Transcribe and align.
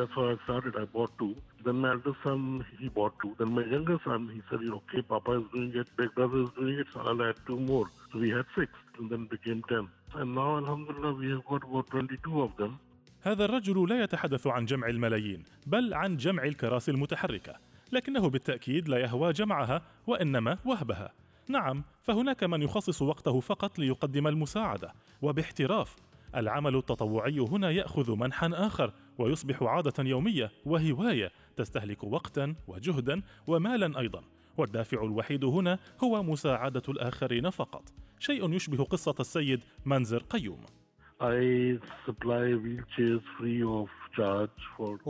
That's 0.00 0.14
how 0.14 0.30
I 0.30 0.36
started. 0.44 0.76
I 0.82 0.86
bought 0.86 1.10
two. 1.18 1.36
Then 1.62 1.76
my 1.82 1.90
eldest 1.90 2.20
son, 2.24 2.64
he 2.78 2.88
bought 2.88 3.12
two. 3.20 3.32
Then 3.38 3.50
my 3.56 3.64
younger 3.64 3.98
son, 4.02 4.30
he 4.34 4.40
said, 4.48 4.60
okay, 4.78 5.02
Papa 5.02 5.32
is 5.40 5.46
doing 5.52 5.72
it, 5.80 5.88
big 5.98 6.14
brother 6.14 6.38
is 6.44 6.48
doing 6.58 6.78
it, 6.78 6.86
so 6.94 7.00
I'll 7.00 7.22
add 7.22 7.34
two 7.46 7.60
more. 7.60 7.86
So 8.10 8.18
we 8.18 8.30
had 8.30 8.46
six, 8.58 8.70
and 8.98 9.10
then 9.10 9.26
became 9.26 9.62
ten. 9.68 9.88
And 10.14 10.34
now, 10.34 10.56
Alhamdulillah, 10.56 11.12
we 11.20 11.28
have 11.32 11.44
got 11.44 11.62
about 11.68 11.90
22 11.90 12.42
of 12.42 12.56
them. 12.56 12.78
هذا 13.22 13.44
الرجل 13.44 13.88
لا 13.88 14.02
يتحدث 14.02 14.46
عن 14.46 14.64
جمع 14.64 14.88
الملايين 14.88 15.44
بل 15.66 15.94
عن 15.94 16.16
جمع 16.16 16.44
الكراسي 16.44 16.90
المتحركه 16.90 17.54
لكنه 17.92 18.30
بالتاكيد 18.30 18.88
لا 18.88 18.98
يهوى 18.98 19.32
جمعها 19.32 19.82
وانما 20.06 20.58
وهبها 20.64 21.12
نعم 21.48 21.84
فهناك 22.02 22.44
من 22.44 22.62
يخصص 22.62 23.02
وقته 23.02 23.40
فقط 23.40 23.78
ليقدم 23.78 24.26
المساعده 24.26 24.92
وباحتراف 25.22 25.96
العمل 26.36 26.76
التطوعي 26.76 27.38
هنا 27.38 27.70
ياخذ 27.70 28.16
منحا 28.16 28.50
اخر 28.52 28.92
ويصبح 29.20 29.62
عادة 29.62 30.04
يومية 30.04 30.50
وهواية 30.64 31.30
تستهلك 31.56 32.04
وقتا 32.04 32.54
وجهدا 32.68 33.22
ومالا 33.46 34.00
أيضا. 34.00 34.22
والدافع 34.56 35.04
الوحيد 35.04 35.44
هنا 35.44 35.78
هو 36.04 36.22
مساعدة 36.22 36.82
الآخرين 36.88 37.50
فقط. 37.50 37.82
شيء 38.18 38.52
يشبه 38.52 38.84
قصة 38.84 39.14
السيد 39.20 39.60
منزر 39.84 40.22
قيوم. 40.22 40.60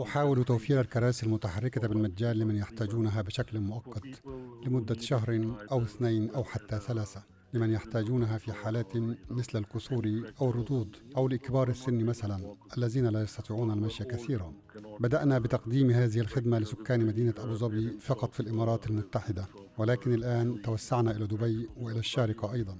أحاول 0.01 0.43
توفير 0.43 0.81
الكراسي 0.81 1.25
المتحركة 1.25 1.87
بالمجان 1.87 2.35
لمن 2.35 2.55
يحتاجونها 2.55 3.21
بشكل 3.21 3.59
مؤقت 3.59 4.21
لمدة 4.65 4.99
شهر 4.99 5.55
أو 5.71 5.81
اثنين 5.81 6.29
أو 6.29 6.43
حتى 6.43 6.79
ثلاثة. 6.79 7.23
لمن 7.53 7.71
يحتاجونها 7.71 8.37
في 8.37 8.53
حالات 8.53 8.97
مثل 9.29 9.59
الكسور 9.59 10.23
أو 10.41 10.49
الردود 10.49 10.95
أو 11.17 11.27
لكبار 11.27 11.69
السن 11.69 12.05
مثلا 12.05 12.55
الذين 12.77 13.07
لا 13.07 13.21
يستطيعون 13.21 13.71
المشي 13.71 14.03
كثيرا 14.03 14.53
بدأنا 14.99 15.39
بتقديم 15.39 15.89
هذه 15.89 16.19
الخدمة 16.19 16.59
لسكان 16.59 17.05
مدينة 17.05 17.33
أبو 17.37 17.53
ظبي 17.53 17.89
فقط 17.99 18.33
في 18.33 18.39
الإمارات 18.39 18.89
المتحدة 18.89 19.47
ولكن 19.77 20.13
الآن 20.13 20.61
توسعنا 20.61 21.11
إلى 21.11 21.27
دبي 21.27 21.69
وإلى 21.77 21.99
الشارقة 21.99 22.53
أيضا 22.53 22.77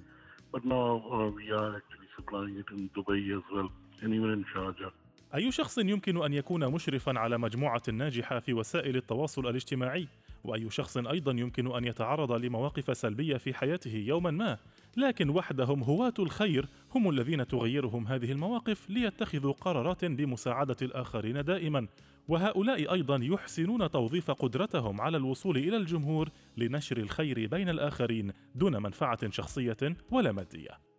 But 0.54 0.66
now 0.66 1.02
uh, 1.10 1.30
we 1.32 1.50
are 1.52 1.78
actually 1.78 2.10
supplying 2.18 2.58
it 2.58 2.66
in 2.76 2.90
Dubai 2.90 3.38
as 3.38 3.44
well, 3.54 3.70
in 4.02 4.46
Sharjah. 4.54 4.92
أي 5.36 5.52
شخص 5.52 5.78
يمكن 5.78 6.24
أن 6.24 6.34
يكون 6.34 6.68
مشرفا 6.68 7.20
على 7.20 7.38
مجموعة 7.38 7.82
ناجحة 7.94 8.40
في 8.40 8.54
وسائل 8.54 8.96
التواصل 8.96 9.48
الاجتماعي 9.48 10.08
وأي 10.44 10.70
شخص 10.70 10.98
أيضا 10.98 11.32
يمكن 11.32 11.76
أن 11.76 11.86
يتعرض 11.86 12.32
لمواقف 12.32 12.98
سلبية 12.98 13.38
في 13.38 13.54
حياته 13.54 13.96
يوما 13.96 14.32
ما 14.32 14.58
لكن 14.98 15.30
وحدهم 15.30 15.84
هواة 15.84 16.14
الخير 16.20 16.68
هم 16.96 17.10
الذين 17.10 17.48
تغيرهم 17.48 18.08
هذه 18.08 18.32
المواقف 18.32 18.90
ليتخذوا 18.90 19.54
قرارات 19.54 20.06
بمساعدة 20.06 20.76
الآخرين 20.82 21.44
دائما. 21.44 21.88
وهؤلاء 22.28 22.94
أيضا 22.94 23.20
يحسنون 23.22 23.92
توظيف 23.92 24.32
قدرتهم 24.32 25.02
على 25.02 25.18
الوصول 25.18 25.58
إلى 25.58 25.78
الجمهور 25.78 26.30
لنشر 26.58 26.98
الخير 26.98 27.48
بين 27.48 27.70
الآخرين 27.70 28.32
دون 28.56 28.82
منفعة 28.84 29.30
شخصية 29.30 29.78
ولا 30.12 30.32
مادية. 30.32 30.92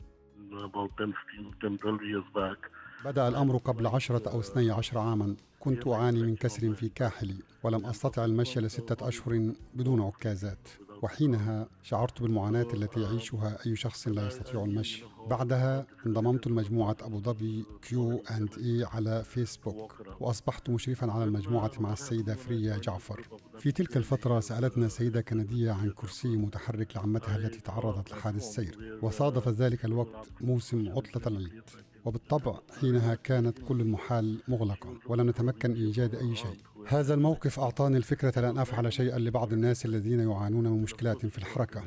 About 0.52 0.90
10, 0.98 1.12
15, 1.12 1.54
10, 1.60 1.74
12 1.76 2.02
years 2.02 2.28
back, 2.34 2.70
بدأ 3.04 3.28
الأمر 3.28 3.56
قبل 3.56 3.86
عشرة 3.86 4.30
أو 4.30 4.40
اثني 4.40 4.70
عشر 4.70 4.98
عاما. 4.98 5.36
كنت 5.60 5.86
أعاني 5.88 6.22
من 6.22 6.36
كسر 6.36 6.74
في 6.74 6.88
كاحلي 6.88 7.36
ولم 7.62 7.86
أستطع 7.86 8.24
المشي 8.24 8.60
لستة 8.60 9.08
أشهر 9.08 9.52
بدون 9.74 10.02
عكازات. 10.02 10.68
وحينها 11.02 11.66
شعرت 11.82 12.22
بالمعاناة 12.22 12.66
التي 12.74 13.00
يعيشها 13.00 13.58
أي 13.66 13.76
شخص 13.76 14.08
لا 14.08 14.26
يستطيع 14.26 14.64
المشي. 14.64 15.04
بعدها 15.30 15.86
انضممت 16.06 16.46
لمجموعة 16.46 16.96
أبو 17.02 17.20
ظبي 17.20 17.64
كيو 17.82 18.22
أند 18.30 18.48
إي 18.58 18.84
على 18.84 19.24
فيسبوك 19.24 20.02
وأصبحت 20.20 20.70
مشرفا 20.70 21.12
على 21.12 21.24
المجموعة 21.24 21.72
مع 21.80 21.92
السيدة 21.92 22.34
فريا 22.34 22.76
جعفر. 22.76 23.28
في 23.58 23.72
تلك 23.72 23.96
الفترة 23.96 24.40
سألتنا 24.40 24.88
سيدة 24.88 25.20
كندية 25.20 25.72
عن 25.72 25.90
كرسي 25.90 26.36
متحرك 26.36 26.96
لعمتها 26.96 27.36
التي 27.36 27.60
تعرضت 27.60 28.10
لحادث 28.10 28.42
سير 28.42 28.98
وصادف 29.02 29.48
ذلك 29.48 29.84
الوقت 29.84 30.28
موسم 30.40 30.88
عطلة 30.88 31.22
العيد. 31.26 31.62
وبالطبع 32.04 32.58
حينها 32.80 33.14
كانت 33.14 33.58
كل 33.58 33.80
المحال 33.80 34.40
مغلقة 34.48 34.98
ولم 35.06 35.28
نتمكن 35.28 35.74
إيجاد 35.74 36.14
أي 36.14 36.36
شيء. 36.36 36.56
هذا 36.86 37.14
الموقف 37.14 37.60
أعطاني 37.60 37.96
الفكرة 37.96 38.40
لأن 38.40 38.58
أفعل 38.58 38.92
شيئا 38.92 39.18
لبعض 39.18 39.52
الناس 39.52 39.86
الذين 39.86 40.20
يعانون 40.20 40.68
من 40.68 40.82
مشكلات 40.82 41.26
في 41.26 41.38
الحركة. 41.38 41.82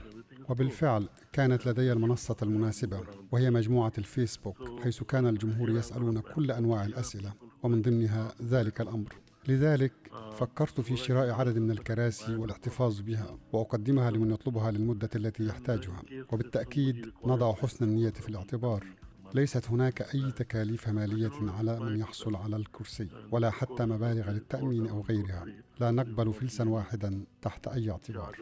وبالفعل 0.49 1.09
كانت 1.33 1.67
لدي 1.67 1.91
المنصة 1.91 2.35
المناسبة 2.43 3.01
وهي 3.31 3.49
مجموعة 3.51 3.93
الفيسبوك 3.97 4.79
حيث 4.83 5.03
كان 5.03 5.27
الجمهور 5.27 5.69
يسألون 5.69 6.19
كل 6.19 6.51
أنواع 6.51 6.85
الأسئلة 6.85 7.33
ومن 7.63 7.81
ضمنها 7.81 8.35
ذلك 8.41 8.81
الأمر. 8.81 9.15
لذلك 9.47 9.93
فكرت 10.37 10.81
في 10.81 10.97
شراء 10.97 11.29
عدد 11.29 11.57
من 11.57 11.71
الكراسي 11.71 12.35
والاحتفاظ 12.35 13.01
بها 13.01 13.37
وأقدمها 13.53 14.11
لمن 14.11 14.31
يطلبها 14.31 14.71
للمدة 14.71 15.09
التي 15.15 15.45
يحتاجها. 15.45 16.01
وبالتأكيد 16.31 17.11
نضع 17.25 17.53
حسن 17.53 17.85
النية 17.85 18.09
في 18.09 18.29
الاعتبار. 18.29 18.85
ليست 19.33 19.69
هناك 19.69 20.01
أي 20.01 20.31
تكاليف 20.31 20.89
مالية 20.89 21.31
على 21.57 21.79
من 21.79 21.99
يحصل 21.99 22.35
على 22.35 22.55
الكرسي 22.55 23.07
ولا 23.31 23.49
حتى 23.49 23.85
مبالغ 23.85 24.31
للتأمين 24.31 24.87
أو 24.87 25.01
غيرها. 25.01 25.45
لا 25.79 25.91
نقبل 25.91 26.33
فلسا 26.33 26.69
واحدا 26.69 27.25
تحت 27.41 27.67
أي 27.67 27.91
اعتبار. 27.91 28.37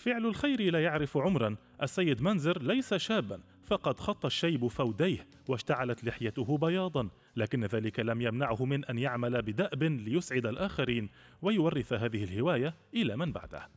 فعل 0.00 0.26
الخير 0.26 0.72
لا 0.72 0.82
يعرف 0.82 1.16
عمرا. 1.16 1.56
السيد 1.82 2.22
منزر 2.22 2.62
ليس 2.62 2.94
شابا 2.94 3.40
فقد 3.64 4.00
خط 4.00 4.24
الشيب 4.26 4.66
فوديه 4.66 5.26
واشتعلت 5.48 6.04
لحيته 6.04 6.58
بياضا 6.58 7.08
لكن 7.36 7.64
ذلك 7.64 8.00
لم 8.00 8.20
يمنعه 8.20 8.64
من 8.64 8.84
أن 8.84 8.98
يعمل 8.98 9.42
بدأب 9.42 9.82
ليسعد 9.82 10.46
الآخرين 10.46 11.08
ويورث 11.42 11.92
هذه 11.92 12.24
الهواية 12.24 12.74
إلى 12.94 13.16
من 13.16 13.32
بعده. 13.32 13.68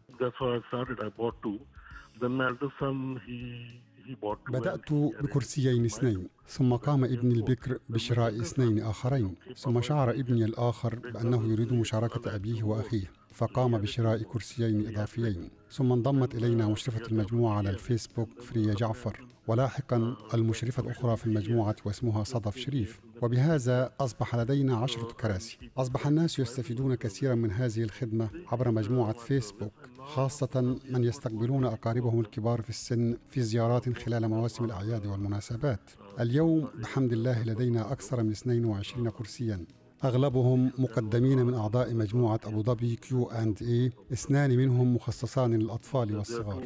بدأت 4.59 4.93
بكرسيين 4.93 5.85
اثنين 5.85 6.27
ثم 6.47 6.73
قام 6.75 7.03
ابني 7.03 7.33
البكر 7.33 7.77
بشراء 7.89 8.41
اثنين 8.41 8.79
آخرين 8.79 9.35
ثم 9.55 9.81
شعر 9.81 10.09
ابني 10.11 10.45
الآخر 10.45 10.95
بأنه 10.95 11.51
يريد 11.51 11.73
مشاركة 11.73 12.35
أبيه 12.35 12.63
وأخيه. 12.63 13.11
فقام 13.33 13.77
بشراء 13.77 14.23
كرسيين 14.23 14.87
إضافيين 14.87 15.49
ثم 15.71 15.91
انضمت 15.91 16.35
إلينا 16.35 16.67
مشرفة 16.67 17.07
المجموعة 17.11 17.57
على 17.57 17.69
الفيسبوك 17.69 18.41
فريا 18.41 18.73
جعفر 18.73 19.27
ولاحقا 19.47 20.15
المشرفة 20.33 20.83
الأخرى 20.83 21.17
في 21.17 21.25
المجموعة 21.25 21.75
واسمها 21.85 22.23
صدف 22.23 22.57
شريف. 22.57 23.01
وبهذا 23.21 23.93
أصبح 23.99 24.35
لدينا 24.35 24.75
عشرة 24.77 25.13
كراسي. 25.13 25.57
أصبح 25.77 26.07
الناس 26.07 26.39
يستفيدون 26.39 26.95
كثيرا 26.95 27.35
من 27.35 27.51
هذه 27.51 27.83
الخدمة 27.83 28.29
عبر 28.51 28.71
مجموعة 28.71 29.13
فيسبوك 29.13 29.71
خاصة 29.99 30.77
من 30.89 31.03
يستقبلون 31.03 31.65
أقاربهم 31.65 32.19
الكبار 32.19 32.61
في 32.61 32.69
السن 32.69 33.17
في 33.29 33.41
زيارات 33.41 33.97
خلال 33.97 34.27
مواسم 34.27 34.65
الأعياد 34.65 35.05
والمناسبات. 35.05 35.91
اليوم 36.19 36.69
بحمد 36.81 37.13
الله 37.13 37.43
لدينا 37.43 37.91
أكثر 37.91 38.23
من 38.23 38.31
22 38.31 39.09
كرسيا. 39.09 39.65
أغلبهم 40.03 40.71
مقدمين 40.77 41.45
من 41.45 41.53
أعضاء 41.53 41.93
مجموعة 41.93 42.39
أبو 42.45 42.63
ظبي 42.63 42.95
كيو 42.95 43.25
أند 43.29 43.57
إي 43.61 43.91
اثنان 44.13 44.57
منهم 44.57 44.95
مخصصان 44.95 45.53
للأطفال 45.53 46.15
والصغار. 46.15 46.63